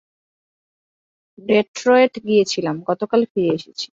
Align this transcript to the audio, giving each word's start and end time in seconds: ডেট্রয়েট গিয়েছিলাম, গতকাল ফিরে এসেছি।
ডেট্রয়েট 1.39 2.13
গিয়েছিলাম, 2.27 2.75
গতকাল 2.89 3.21
ফিরে 3.31 3.51
এসেছি। 3.53 3.87